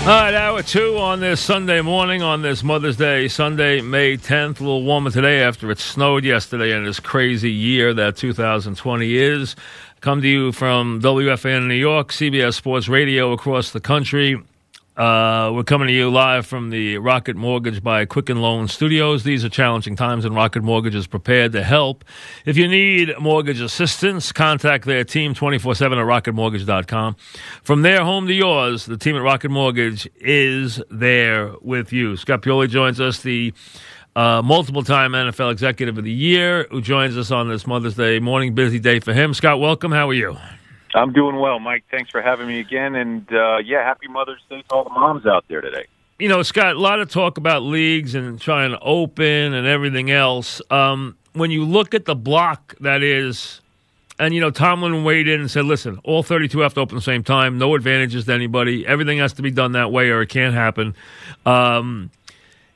[0.00, 4.58] All right, hour two on this Sunday morning, on this Mother's Day, Sunday, May 10th.
[4.58, 9.54] A little warmer today after it snowed yesterday in this crazy year that 2020 is.
[10.00, 14.42] Come to you from WFAN New York, CBS Sports Radio across the country.
[15.00, 19.24] Uh, we're coming to you live from the Rocket Mortgage by Quicken Loan Studios.
[19.24, 22.04] These are challenging times, and Rocket Mortgage is prepared to help.
[22.44, 27.16] If you need mortgage assistance, contact their team 24 7 at rocketmortgage.com.
[27.62, 32.18] From their home to yours, the team at Rocket Mortgage is there with you.
[32.18, 33.54] Scott Pioli joins us, the
[34.14, 38.18] uh, multiple time NFL Executive of the Year, who joins us on this Mother's Day
[38.18, 38.54] morning.
[38.54, 39.32] Busy day for him.
[39.32, 39.92] Scott, welcome.
[39.92, 40.36] How are you?
[40.94, 41.84] I'm doing well, Mike.
[41.90, 42.94] Thanks for having me again.
[42.94, 45.86] And uh, yeah, happy Mother's Day to all the moms out there today.
[46.18, 50.10] You know, Scott, a lot of talk about leagues and trying to open and everything
[50.10, 50.60] else.
[50.70, 53.60] Um, when you look at the block that is,
[54.18, 57.02] and you know, Tomlin weighed in and said, listen, all 32 have to open the
[57.02, 58.86] same time, no advantages to anybody.
[58.86, 60.94] Everything has to be done that way or it can't happen.
[61.46, 62.10] Um,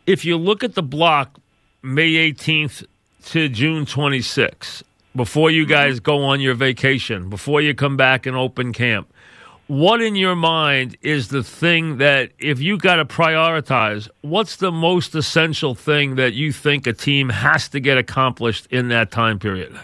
[0.06, 1.38] if you look at the block,
[1.82, 2.86] May 18th
[3.26, 4.82] to June 26th,
[5.14, 5.72] before you mm-hmm.
[5.72, 9.12] guys go on your vacation, before you come back and open camp,
[9.66, 14.70] what in your mind is the thing that if you got to prioritize, what's the
[14.70, 19.38] most essential thing that you think a team has to get accomplished in that time
[19.38, 19.74] period?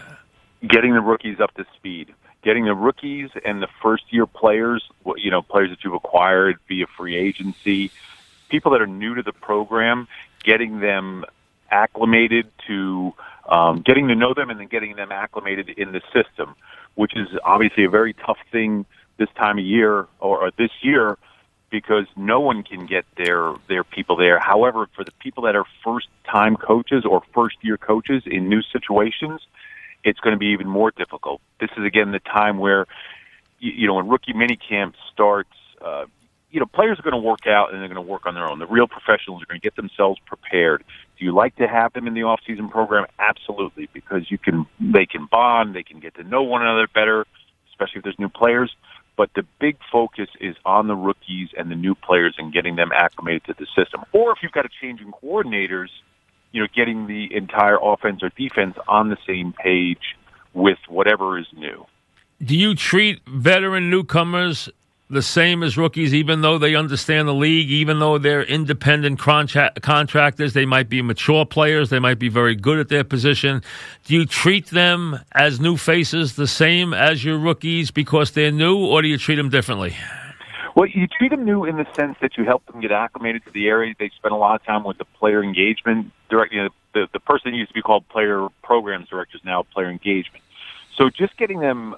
[0.67, 2.13] Getting the rookies up to speed.
[2.43, 4.83] Getting the rookies and the first year players,
[5.15, 7.91] you know, players that you've acquired via free agency,
[8.49, 10.07] people that are new to the program,
[10.43, 11.23] getting them
[11.71, 13.13] acclimated to
[13.51, 16.55] um, getting to know them and then getting them acclimated in the system,
[16.95, 18.85] which is obviously a very tough thing
[19.17, 21.17] this time of year or, or this year
[21.69, 24.39] because no one can get their their people there.
[24.39, 28.61] However, for the people that are first time coaches or first year coaches in new
[28.61, 29.41] situations,
[30.03, 31.41] it's going to be even more difficult.
[31.59, 32.87] This is again the time where
[33.59, 35.51] you, you know when rookie minicamp starts.
[35.81, 36.05] Uh,
[36.51, 38.49] you know, players are going to work out and they're going to work on their
[38.49, 38.59] own.
[38.59, 40.83] The real professionals are going to get themselves prepared.
[41.17, 43.05] Do you like to have them in the off-season program?
[43.19, 47.25] Absolutely, because you can they can bond, they can get to know one another better,
[47.69, 48.75] especially if there's new players.
[49.17, 52.91] But the big focus is on the rookies and the new players and getting them
[52.91, 54.03] acclimated to the system.
[54.13, 55.89] Or if you've got a change in coordinators,
[56.51, 60.17] you know, getting the entire offense or defense on the same page
[60.53, 61.85] with whatever is new.
[62.43, 64.69] Do you treat veteran newcomers
[65.11, 69.71] the same as rookies, even though they understand the league, even though they're independent contra-
[69.81, 73.61] contractors, they might be mature players, they might be very good at their position.
[74.05, 78.77] Do you treat them as new faces the same as your rookies because they're new,
[78.77, 79.95] or do you treat them differently?
[80.75, 83.51] Well, you treat them new in the sense that you help them get acclimated to
[83.51, 83.93] the area.
[83.99, 86.55] They spend a lot of time with the player engagement director.
[86.55, 89.89] You know, the the person used to be called player programs director is now player
[89.89, 90.43] engagement.
[90.95, 91.97] So just getting them uh,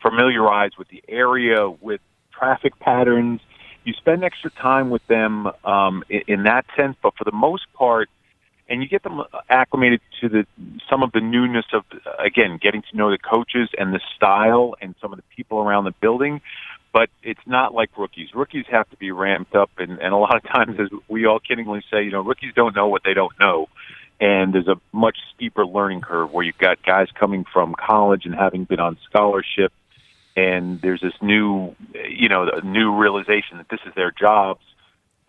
[0.00, 2.00] familiarized with the area, with
[2.32, 3.40] traffic patterns.
[3.84, 7.64] You spend extra time with them um, in, in that sense, but for the most
[7.74, 8.08] part,
[8.68, 10.46] and you get them acclimated to the
[10.88, 11.84] some of the newness of
[12.18, 15.84] again getting to know the coaches and the style and some of the people around
[15.84, 16.40] the building.
[16.92, 18.34] But it's not like rookies.
[18.34, 21.40] Rookies have to be ramped up, and, and a lot of times, as we all
[21.40, 23.68] kiddingly say, you know, rookies don't know what they don't know
[24.22, 28.36] and there's a much steeper learning curve where you've got guys coming from college and
[28.36, 29.72] having been on scholarship
[30.36, 31.74] and there's this new,
[32.08, 34.62] you know, new realization that this is their jobs,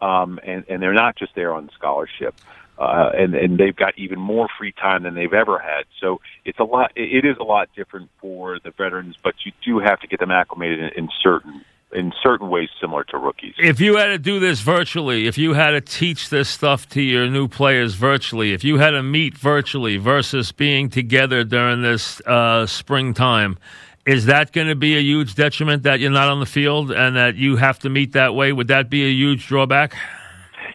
[0.02, 2.36] um, and and they're not just there on scholarship,
[2.78, 5.84] uh, and and they've got even more free time than they've ever had.
[6.00, 6.92] So it's a lot.
[6.96, 10.32] It is a lot different for the veterans, but you do have to get them
[10.32, 13.54] acclimated in, in certain in certain ways similar to rookies.
[13.58, 17.02] If you had to do this virtually, if you had to teach this stuff to
[17.02, 22.20] your new players virtually, if you had to meet virtually versus being together during this
[22.22, 23.58] uh, springtime,
[24.06, 27.16] is that going to be a huge detriment that you're not on the field and
[27.16, 28.52] that you have to meet that way?
[28.52, 29.96] Would that be a huge drawback?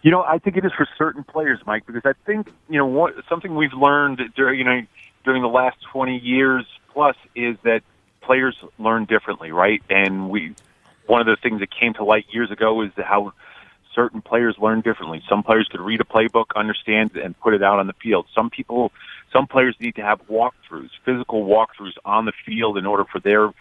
[0.01, 2.85] You know, I think it is for certain players, Mike, because I think you know
[2.85, 4.81] what something we've learned during you know
[5.25, 7.81] during the last 20 years plus is that
[8.21, 9.81] players learn differently, right?
[9.89, 10.55] And we
[11.07, 13.33] one of the things that came to light years ago is how
[13.93, 15.21] certain players learn differently.
[15.27, 18.27] Some players could read a playbook, understand, and put it out on the field.
[18.33, 18.91] Some people
[19.31, 23.51] some players need to have walkthroughs, physical walkthroughs on the field in order for their,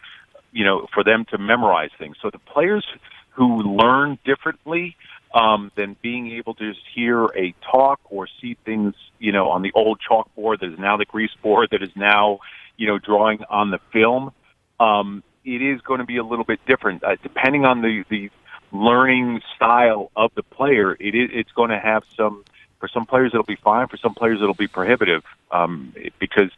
[0.53, 2.17] you know, for them to memorize things.
[2.23, 2.87] So the players
[3.31, 4.97] who learn differently
[5.35, 9.63] um, than being able to just hear a talk or see things, you know, on
[9.63, 12.39] the old chalkboard that is now the grease board that is now,
[12.77, 14.33] you know, drawing on the film.
[14.81, 18.31] Um, it is going to be a little bit different uh, depending on the the
[18.71, 20.97] learning style of the player.
[20.99, 22.45] It is it's going to have some
[22.79, 23.89] for some players, it'll be fine.
[23.89, 26.51] For some players, it'll be prohibitive um, because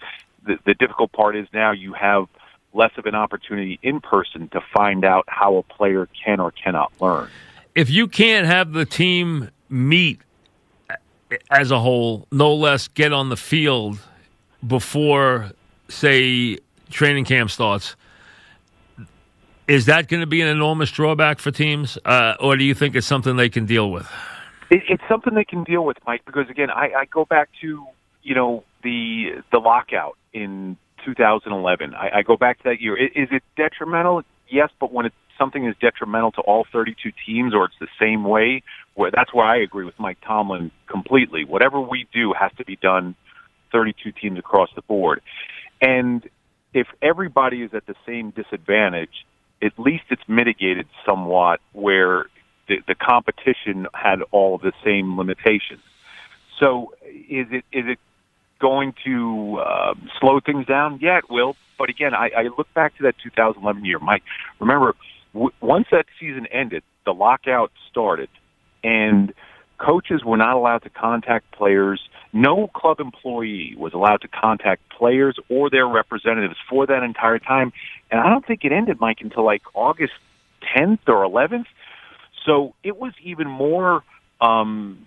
[0.44, 2.26] the, the difficult part is now you have
[2.72, 6.92] less of an opportunity in person to find out how a player can or cannot
[7.00, 7.28] learn.
[7.74, 10.20] if you can't have the team meet
[11.50, 13.98] as a whole, no less get on the field
[14.66, 15.50] before,
[15.88, 16.58] say,
[16.90, 17.96] training camp starts.
[19.68, 22.96] Is that going to be an enormous drawback for teams, uh, or do you think
[22.96, 24.10] it's something they can deal with?
[24.70, 26.22] It, it's something they can deal with, Mike.
[26.24, 27.86] Because again, I, I go back to
[28.22, 31.94] you know the the lockout in 2011.
[31.94, 32.96] I, I go back to that year.
[32.96, 34.22] Is, is it detrimental?
[34.48, 38.24] Yes, but when it's something is detrimental to all 32 teams, or it's the same
[38.24, 38.62] way,
[38.94, 41.44] where that's where I agree with Mike Tomlin completely.
[41.44, 43.14] Whatever we do has to be done
[43.72, 45.20] 32 teams across the board,
[45.80, 46.28] and
[46.72, 49.26] if everybody is at the same disadvantage,
[49.62, 52.26] at least it's mitigated somewhat where
[52.70, 55.82] the, the competition had all the same limitations.
[56.58, 57.98] So is it is it
[58.60, 61.00] going to uh, slow things down?
[61.02, 61.56] Yeah, it will.
[61.78, 64.22] But again, I, I look back to that 2011 year, Mike.
[64.60, 64.94] Remember,
[65.32, 68.28] w- once that season ended, the lockout started,
[68.84, 69.32] and
[69.78, 72.00] coaches were not allowed to contact players.
[72.32, 77.72] No club employee was allowed to contact players or their representatives for that entire time.
[78.10, 80.12] And I don't think it ended, Mike, until like August
[80.76, 81.66] 10th or 11th.
[82.44, 84.02] So it was even more,
[84.40, 84.98] um,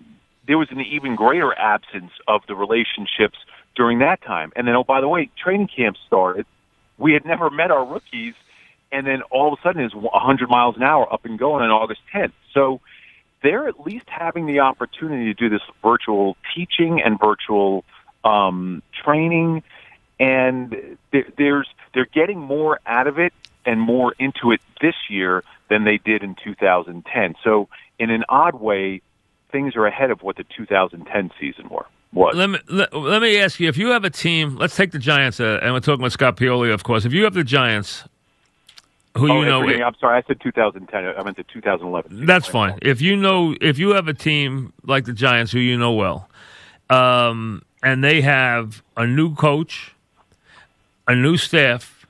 [0.47, 3.37] there was an even greater absence of the relationships
[3.75, 4.51] during that time.
[4.55, 6.45] And then, oh, by the way, training camp started.
[6.97, 8.35] We had never met our rookies.
[8.91, 11.71] And then all of a sudden it's 100 miles an hour up and going on
[11.71, 12.33] August 10th.
[12.53, 12.79] So
[13.41, 17.83] they're at least having the opportunity to do this virtual teaching and virtual
[18.23, 19.63] um, training.
[20.19, 20.97] And
[21.37, 23.33] there's, they're getting more out of it
[23.65, 27.35] and more into it this year than they did in 2010.
[27.43, 27.69] So
[27.99, 29.01] in an odd way,
[29.51, 31.85] things are ahead of what the 2010 season were.
[32.11, 32.35] Was.
[32.35, 34.99] Let me let, let me ask you: If you have a team, let's take the
[34.99, 37.05] Giants, uh, and we're talking about Scott Pioli, of course.
[37.05, 38.03] If you have the Giants,
[39.17, 41.05] who oh, you know, I'm sorry, I said 2010.
[41.05, 42.27] I meant the 2011.
[42.27, 42.77] That's fine.
[42.83, 46.29] If you know, if you have a team like the Giants, who you know well,
[46.91, 49.95] um, and they have a new coach,
[51.07, 52.02] a new staff,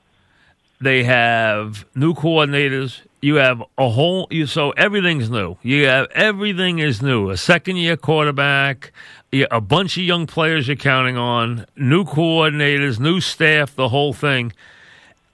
[0.84, 5.56] they have new coordinators, you have a whole you so everything's new.
[5.62, 7.30] You have everything is new.
[7.30, 8.92] A second year quarterback,
[9.32, 14.52] a bunch of young players you're counting on, new coordinators, new staff, the whole thing.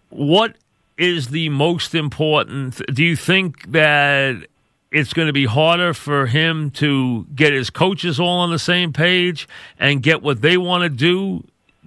[0.08, 0.56] What
[0.96, 2.80] is the most important?
[2.92, 4.46] Do you think that
[4.92, 8.92] it's going to be harder for him to get his coaches all on the same
[8.92, 9.48] page
[9.78, 11.44] and get what they want to do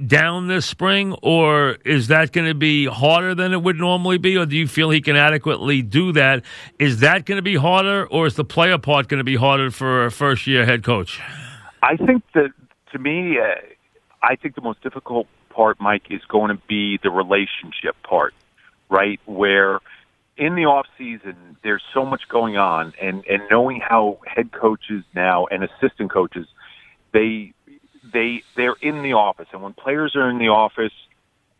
[0.08, 4.38] down this spring, or is that going to be harder than it would normally be,
[4.38, 6.44] or do you feel he can adequately do that?
[6.80, 9.72] Is that going to be harder, or is the player part going to be harder
[9.72, 11.20] for a first year head coach?
[11.82, 12.52] I think that,
[12.92, 13.56] to me, uh,
[14.22, 18.34] I think the most difficult part, Mike, is going to be the relationship part,
[18.90, 19.20] right?
[19.26, 19.80] Where
[20.38, 25.04] in the off season there's so much going on, and and knowing how head coaches
[25.14, 26.48] now and assistant coaches
[27.14, 27.54] they
[28.14, 30.94] they they're in the office, and when players are in the office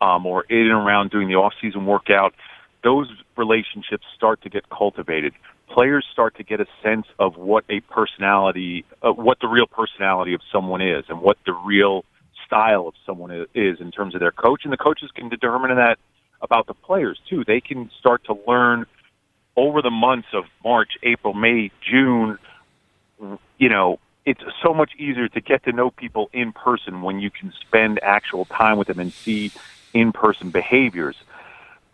[0.00, 2.34] um, or in and around doing the off-season workout,
[2.82, 5.32] those relationships start to get cultivated.
[5.68, 10.34] Players start to get a sense of what a personality, uh, what the real personality
[10.34, 12.04] of someone is, and what the real
[12.46, 15.98] style of someone is in terms of their coach, and the coaches can determine that
[16.42, 17.42] about the players too.
[17.44, 18.86] They can start to learn
[19.56, 22.38] over the months of March, April, May, June,
[23.58, 27.30] you know, it's so much easier to get to know people in person when you
[27.30, 29.52] can spend actual time with them and see
[29.92, 31.16] in person behaviors.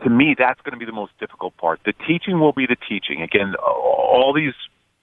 [0.05, 1.81] To me, that's going to be the most difficult part.
[1.85, 3.21] The teaching will be the teaching.
[3.21, 4.55] Again, all these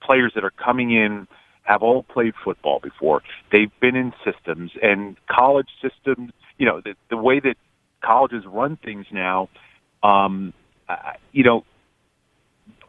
[0.02, 1.28] players that are coming in
[1.62, 3.22] have all played football before.
[3.52, 6.32] They've been in systems and college systems.
[6.56, 7.56] You know, the, the way that
[8.02, 9.50] colleges run things now,
[10.02, 10.54] um,
[10.88, 10.96] uh,
[11.32, 11.64] you know,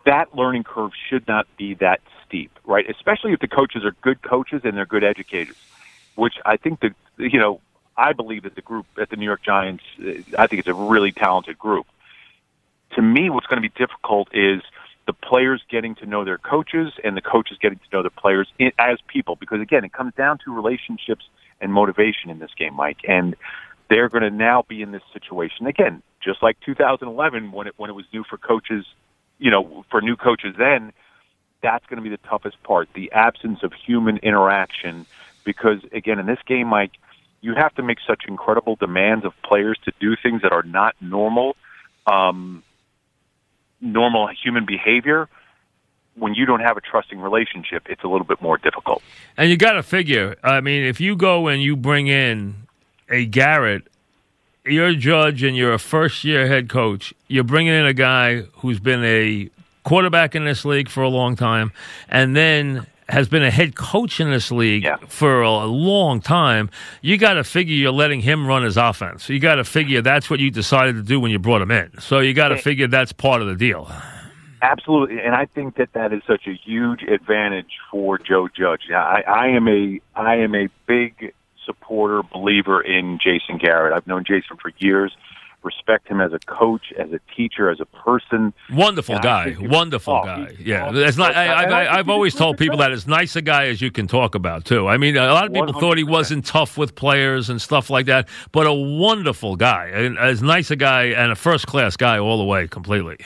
[0.05, 2.89] that learning curve should not be that steep, right?
[2.89, 5.57] Especially if the coaches are good coaches and they're good educators,
[6.15, 7.59] which I think that, you know,
[7.97, 9.83] I believe that the group at the New York Giants,
[10.37, 11.85] I think it's a really talented group.
[12.95, 14.61] To me, what's going to be difficult is
[15.05, 18.47] the players getting to know their coaches and the coaches getting to know the players
[18.77, 21.25] as people, because again, it comes down to relationships
[21.59, 22.99] and motivation in this game, Mike.
[23.07, 23.35] And
[23.89, 27.89] they're going to now be in this situation again, just like 2011 when it when
[27.89, 28.85] it was new for coaches,
[29.39, 30.93] you know, for new coaches then
[31.61, 35.05] that's going to be the toughest part the absence of human interaction.
[35.43, 36.91] Because, again, in this game, Mike,
[37.41, 40.95] you have to make such incredible demands of players to do things that are not
[41.01, 41.55] normal,
[42.05, 42.63] um,
[43.81, 45.27] normal human behavior.
[46.15, 49.01] When you don't have a trusting relationship, it's a little bit more difficult.
[49.37, 50.35] And you got to figure.
[50.43, 52.55] I mean, if you go and you bring in
[53.09, 53.87] a Garrett,
[54.65, 57.13] you're a judge and you're a first year head coach.
[57.27, 59.49] You're bringing in a guy who's been a
[59.89, 61.71] quarterback in this league for a long time,
[62.09, 64.97] and then has been a head coach in this league Yeah.
[65.07, 66.69] for a long time,
[67.01, 69.27] you got to figure you're letting him run his offense.
[69.29, 71.89] You got to figure that's what you decided to do when you brought him in.
[71.99, 73.91] So you got to figure that's part of the deal.
[74.61, 78.91] Absolutely, and I think that that is such a huge advantage for Joe Judge.
[78.91, 81.33] I, I am a I am a big
[81.65, 83.93] supporter believer in Jason Garrett.
[83.93, 85.15] I've known Jason for years.
[85.61, 88.53] Respect him as a coach, as a teacher, as a person.
[88.71, 90.53] Wonderful guy, wonderful oh, guy.
[90.57, 91.03] Yeah, awesome.
[91.03, 91.35] it's not.
[91.35, 93.65] I, And I I, think I, I've always told people that as nice a guy
[93.65, 94.87] as you can talk about too.
[94.87, 98.05] I mean, a lot of people thought he wasn't tough with players and stuff like
[98.05, 102.17] that, but a wonderful guy, and as nice a guy and a first class guy
[102.19, 103.17] all the way, completely.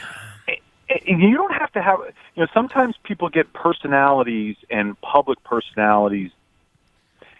[1.05, 1.99] you don't have to have
[2.35, 6.31] you know sometimes people get personalities and public personalities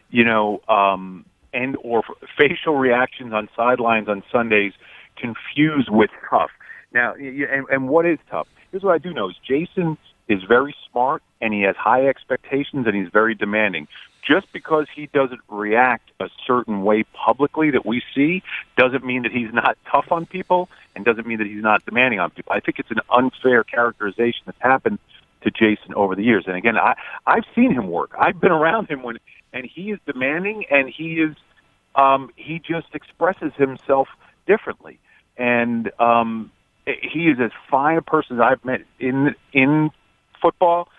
[0.10, 2.04] you know um and or
[2.38, 4.74] facial reactions on sidelines on sundays
[5.16, 6.52] confused with tough.
[6.94, 8.48] Now and, and what is tough?
[8.72, 12.88] Here's what i do know is jason is very smart and he has high expectations
[12.88, 13.88] and he's very demanding.
[14.26, 18.42] Just because he doesn't react a certain way publicly that we see
[18.78, 22.20] doesn't mean that he's not tough on people and doesn't mean that he's not demanding
[22.20, 22.54] on people.
[22.54, 25.00] I think it's an unfair characterization that's happened
[25.44, 26.46] to Jason over the years.
[26.48, 26.96] And again, I
[27.26, 28.12] I've seen him work.
[28.18, 29.18] I've been around him when
[29.54, 31.36] and he is demanding and he is
[31.96, 34.08] um he just expresses himself
[34.48, 35.00] differently.
[35.38, 36.52] And um
[36.86, 39.90] he is as fine a person as I've met in in
[40.42, 40.90] football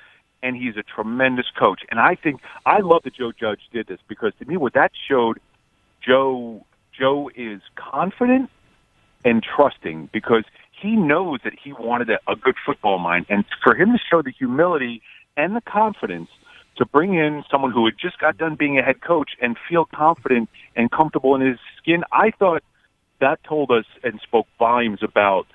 [0.43, 1.81] and he's a tremendous coach.
[1.91, 4.93] And I think I love that Joe Judge did this because to me, what that
[5.09, 5.41] showed,
[6.07, 6.65] Joe
[6.97, 8.51] Joe is confident
[9.25, 10.45] and trusting because
[10.85, 14.21] he knows that he wanted a, a good football mind, and for him to show
[14.21, 15.01] the humility
[15.35, 16.29] and the confidence
[16.77, 19.87] to bring in someone who had just got done being a head coach and feel
[19.87, 22.63] confident and comfortable in his skin, I thought
[23.21, 25.47] that told us and spoke volumes about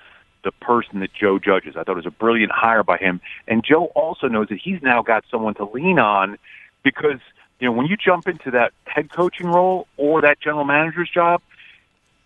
[0.42, 1.76] the person that Joe Judge is.
[1.76, 3.20] I thought it was a brilliant hire by him.
[3.46, 6.38] And Joe also knows that he's now got someone to lean on
[6.82, 7.20] because,
[7.60, 11.42] you know, when you jump into that head coaching role or that general manager's job,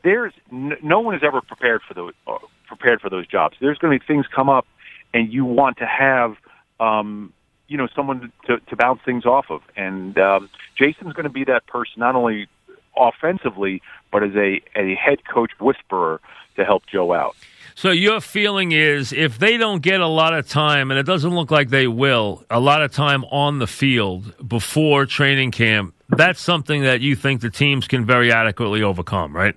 [0.04, 2.38] there's no one is ever prepared for those uh,
[2.74, 3.56] prepared for those jobs.
[3.60, 4.66] There's going to be things come up,
[5.12, 6.36] and you want to have
[6.80, 7.32] um,
[7.68, 9.62] you know someone to, to bounce things off of.
[9.76, 12.48] And um, Jason's going to be that person, not only
[12.96, 16.20] offensively, but as a a head coach whisperer
[16.56, 17.36] to help Joe out.
[17.76, 21.34] So your feeling is if they don't get a lot of time, and it doesn't
[21.34, 26.40] look like they will, a lot of time on the field before training camp, that's
[26.40, 29.56] something that you think the teams can very adequately overcome, right?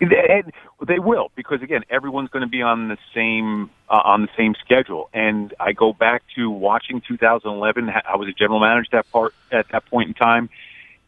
[0.00, 0.52] And
[0.86, 4.54] they will because again, everyone's going to be on the same uh, on the same
[4.64, 5.08] schedule.
[5.14, 7.90] And I go back to watching 2011.
[7.90, 10.50] I was a general manager at that part at that point in time,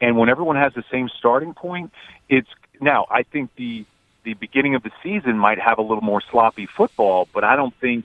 [0.01, 1.93] and when everyone has the same starting point,
[2.29, 2.49] it's
[2.81, 3.85] now I think the
[4.27, 7.75] the beginning of the season might have a little more sloppy football, but I don't
[7.81, 8.05] think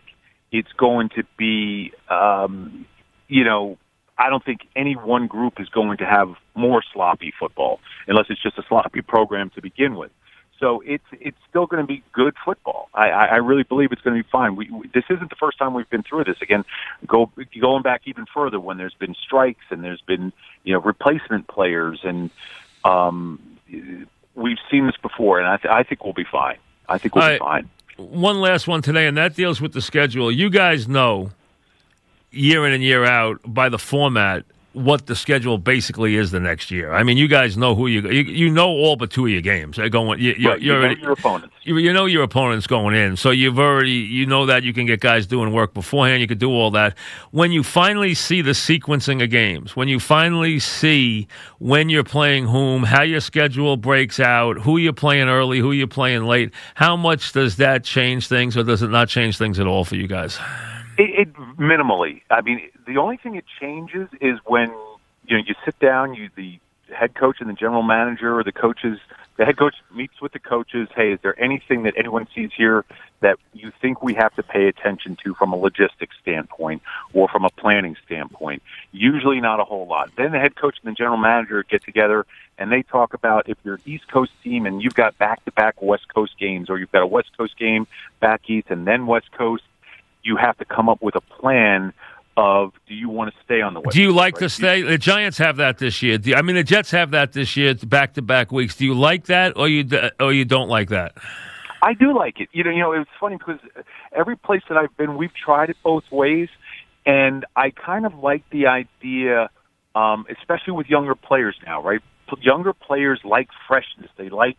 [0.51, 2.85] it's going to be, um,
[3.27, 3.77] you know,
[4.17, 8.41] I don't think any one group is going to have more sloppy football unless it's
[8.41, 10.11] just a sloppy program to begin with.
[10.61, 12.87] So it's it's still going to be good football.
[12.93, 14.55] I, I I really believe it's going to be fine.
[14.55, 16.37] We, we this isn't the first time we've been through this.
[16.41, 16.63] Again,
[17.05, 20.31] go going back even further when there's been strikes and there's been
[20.63, 22.29] you know replacement players and
[22.85, 23.39] um,
[24.35, 26.57] we've seen this before, and I, th- I think we'll be fine.
[26.87, 27.39] I think we'll All be right.
[27.39, 27.69] fine.
[27.97, 30.31] One last one today, and that deals with the schedule.
[30.31, 31.31] You guys know
[32.31, 36.71] year in and year out by the format what the schedule basically is the next
[36.71, 36.93] year.
[36.93, 39.41] I mean, you guys know who you you, you know all but two of your
[39.41, 39.77] games.
[39.77, 40.19] They're going.
[40.19, 41.55] You, you, Right, you you're know your opponents.
[41.63, 44.85] you, you know your opponent's going in, so you've already you know that you can
[44.85, 46.21] get guys doing work beforehand.
[46.21, 46.97] You could do all that.
[47.31, 51.27] When you finally see the sequencing of games, when you finally see
[51.59, 55.87] when you're playing whom, how your schedule breaks out, who you're playing early, who you're
[55.87, 59.67] playing late, how much does that change things, or does it not change things at
[59.67, 60.39] all for you guys?
[61.01, 62.21] It, it minimally.
[62.29, 64.69] I mean, the only thing it changes is when
[65.25, 66.59] you know you sit down, you the
[66.93, 68.99] head coach and the general manager or the coaches.
[69.37, 70.89] The head coach meets with the coaches.
[70.95, 72.85] Hey, is there anything that anyone sees here
[73.21, 77.45] that you think we have to pay attention to from a logistics standpoint or from
[77.45, 78.61] a planning standpoint?
[78.91, 80.11] Usually not a whole lot.
[80.15, 82.27] Then the head coach and the general manager get together
[82.59, 86.07] and they talk about if you're an East Coast team and you've got back-to-back West
[86.13, 87.87] Coast games or you've got a West Coast game
[88.19, 89.63] back east and then West Coast,
[90.23, 91.93] you have to come up with a plan
[92.37, 94.41] of do you want to stay on the West Do you like right?
[94.41, 94.81] to stay?
[94.81, 96.17] The Giants have that this year.
[96.17, 98.75] Do, I mean, the Jets have that this year, back to back weeks.
[98.75, 101.13] Do you like that, or you d- or you don't like that?
[101.81, 102.49] I do like it.
[102.51, 103.59] You know, you know, it's funny because
[104.15, 106.49] every place that I've been, we've tried it both ways,
[107.05, 109.49] and I kind of like the idea,
[109.95, 112.01] um, especially with younger players now, right?
[112.39, 114.09] Younger players like freshness.
[114.17, 114.57] They like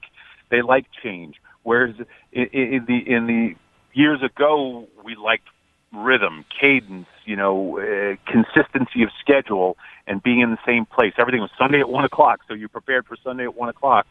[0.50, 1.36] they like change.
[1.62, 1.94] Whereas
[2.32, 3.54] in, in the in the
[3.92, 5.46] years ago, we liked
[5.92, 11.12] rhythm, cadence, you know, uh, consistency of schedule, and being in the same place.
[11.18, 14.06] Everything was Sunday at one o'clock, so you prepared for Sunday at one o'clock.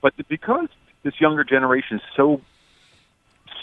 [0.00, 0.68] But because
[1.02, 2.40] this younger generation is so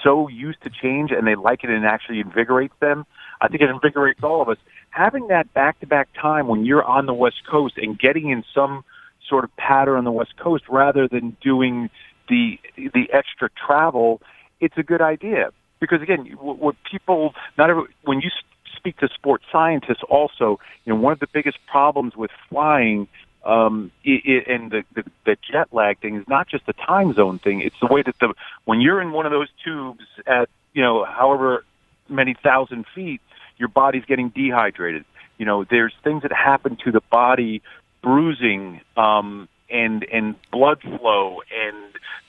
[0.04, 3.06] so used to change and they like it and it actually invigorates them,
[3.42, 4.58] I think it invigorates all of us.
[4.92, 8.44] Having that back to back time when you're on the West Coast and getting in
[8.56, 8.86] some
[9.28, 11.90] sort of pattern on the West Coast rather than doing
[12.28, 14.22] the the extra travel,
[14.60, 18.30] it's a good idea because again, what people not every, when you
[18.76, 23.08] speak to sports scientists, also, you know, one of the biggest problems with flying
[23.46, 27.40] um, it, and the, the the jet lag thing is not just the time zone
[27.40, 28.34] thing; it's the way that the
[28.66, 31.64] when you're in one of those tubes at you know however
[32.10, 33.22] many thousand feet,
[33.58, 35.06] your body's getting dehydrated.
[35.38, 37.62] You know, there's things that happen to the body,
[38.04, 41.78] bruising, um, and and blood flow and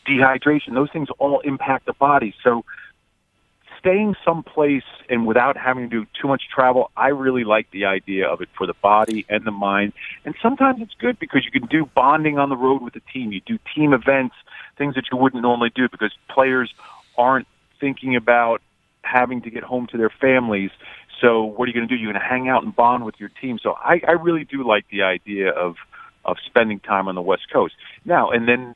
[0.06, 0.74] dehydration.
[0.74, 2.34] Those things all impact the body.
[2.42, 2.64] So
[3.80, 8.28] staying someplace and without having to do too much travel, I really like the idea
[8.28, 9.94] of it for the body and the mind.
[10.24, 13.32] And sometimes it's good because you can do bonding on the road with the team.
[13.32, 14.34] You do team events,
[14.76, 16.72] things that you wouldn't normally do because players
[17.16, 17.46] aren't
[17.80, 18.60] thinking about
[19.02, 20.70] having to get home to their families.
[21.20, 22.00] So what are you going to do?
[22.00, 23.58] You're going to hang out and bond with your team.
[23.62, 25.76] So I, I really do like the idea of
[26.24, 27.74] of spending time on the West Coast.
[28.04, 28.74] Now, and then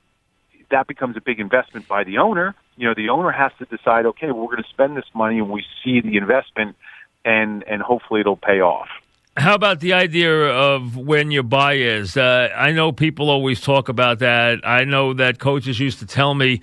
[0.71, 2.55] that becomes a big investment by the owner.
[2.77, 5.51] You know, the owner has to decide, okay, we're going to spend this money, and
[5.51, 6.77] we see the investment,
[7.25, 8.89] and and hopefully it'll pay off.
[9.37, 12.17] How about the idea of when your bye is?
[12.17, 14.61] Uh, I know people always talk about that.
[14.65, 16.61] I know that coaches used to tell me,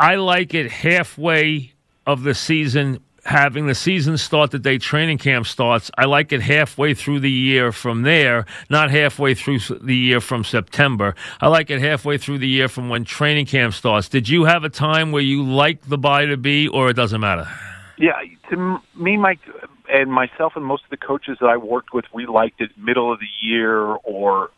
[0.00, 1.72] I like it halfway
[2.06, 5.90] of the season having the season start the day training camp starts.
[5.96, 10.44] I like it halfway through the year from there, not halfway through the year from
[10.44, 11.14] September.
[11.40, 14.08] I like it halfway through the year from when training camp starts.
[14.08, 17.20] Did you have a time where you like the bye to be, or it doesn't
[17.20, 17.48] matter?
[17.96, 18.14] Yeah,
[18.50, 19.40] to me, Mike,
[19.88, 23.12] and myself, and most of the coaches that I worked with, we liked it middle
[23.12, 24.50] of the year or,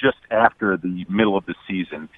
[0.00, 2.08] just after the middle of the season.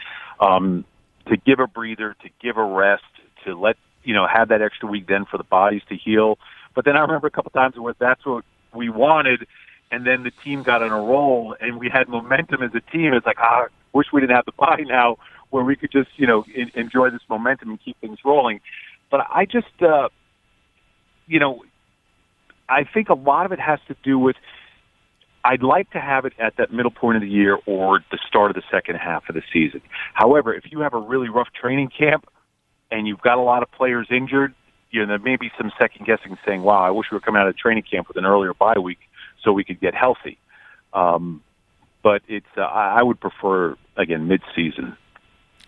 [0.40, 0.84] Um,
[1.28, 3.04] to give a breather, to give a rest,
[3.44, 6.38] to let you know, have that extra week then for the bodies to heal.
[6.74, 9.46] But then I remember a couple times where that's what we wanted,
[9.90, 13.12] and then the team got on a roll, and we had momentum as a team.
[13.12, 15.18] It's like, ah, wish we didn't have the bye now,
[15.50, 18.60] where we could just, you know, in, enjoy this momentum and keep things rolling.
[19.10, 20.08] But I just, uh,
[21.26, 21.64] you know,
[22.68, 24.36] I think a lot of it has to do with.
[25.42, 28.50] I'd like to have it at that middle point of the year or the start
[28.50, 29.80] of the second half of the season.
[30.12, 32.26] However, if you have a really rough training camp,
[32.90, 34.54] and you've got a lot of players injured,
[34.90, 37.40] you know, there may be some second guessing saying, wow, I wish we were coming
[37.40, 38.98] out of training camp with an earlier bye week
[39.42, 40.38] so we could get healthy.
[40.92, 41.42] Um,
[42.02, 44.96] but it's, uh, I would prefer, again, mid season.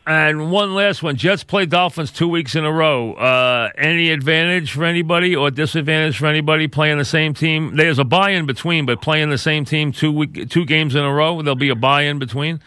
[0.04, 1.14] And one last one.
[1.14, 3.12] Jets play Dolphins two weeks in a row.
[3.12, 7.76] Uh, any advantage for anybody or disadvantage for anybody playing the same team?
[7.76, 11.04] There's a bye in between, but playing the same team two week, two games in
[11.04, 12.60] a row, there'll be a bye in between.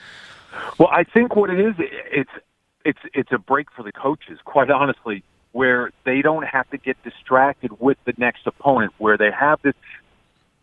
[0.77, 2.31] Well, I think what it is, it's
[2.85, 7.01] it's it's a break for the coaches, quite honestly, where they don't have to get
[7.03, 9.73] distracted with the next opponent, where they have this.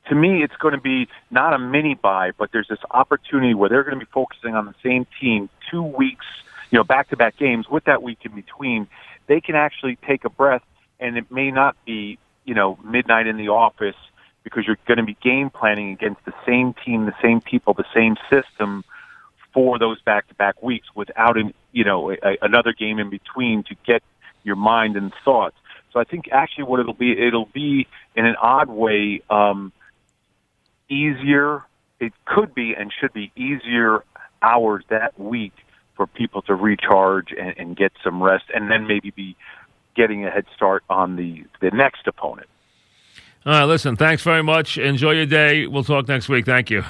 [0.09, 3.69] To me, it's going to be not a mini bye, but there's this opportunity where
[3.69, 6.27] they're going to be focusing on the same team two weeks,
[6.71, 8.89] you know, back to back games with that week in between.
[9.27, 10.65] They can actually take a breath,
[10.99, 13.97] and it may not be, you know, midnight in the office
[14.43, 17.85] because you're going to be game planning against the same team, the same people, the
[17.95, 18.85] same system
[19.53, 24.03] for those back-to-back weeks without an, you know a, another game in between to get
[24.43, 25.57] your mind and thoughts.
[25.93, 27.87] So I think actually what it'll be, it'll be
[28.17, 29.73] in an odd way um,
[30.89, 31.65] easier.
[32.01, 34.03] It could be and should be easier
[34.41, 35.53] hours that week
[35.95, 39.37] for people to recharge and, and get some rest, and then maybe be
[39.95, 42.49] getting a head start on the the next opponent.
[43.45, 43.97] All right, listen.
[43.97, 44.79] Thanks very much.
[44.79, 45.67] Enjoy your day.
[45.67, 46.47] We'll talk next week.
[46.47, 46.85] Thank you.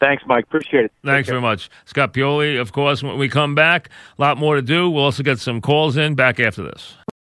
[0.00, 0.44] Thanks, Mike.
[0.44, 0.92] Appreciate it.
[1.04, 1.70] Thanks very much.
[1.84, 4.90] Scott Pioli, of course, when we come back, a lot more to do.
[4.90, 6.96] We'll also get some calls in back after this.